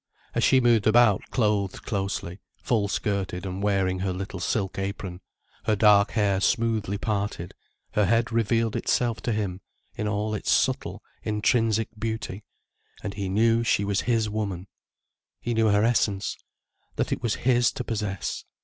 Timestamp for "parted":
6.97-7.53